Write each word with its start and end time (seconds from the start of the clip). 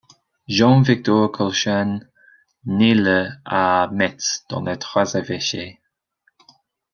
Jean-Victor 0.47 1.31
Colchen 1.31 1.99
naît 2.65 2.95
le 2.95 3.29
à 3.45 3.87
Metz 3.93 4.45
dans 4.49 4.63
les 4.63 4.75
Trois-Évêchés. 4.79 5.79